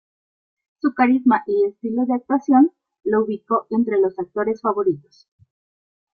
Su 0.79 0.95
carisma 0.95 1.43
y 1.45 1.63
estilo 1.67 2.07
de 2.07 2.15
actuación 2.15 2.71
lo 3.03 3.23
ubicó 3.23 3.67
entre 3.69 3.99
los 4.01 4.17
actores 4.17 4.59
favoritos. 4.59 5.29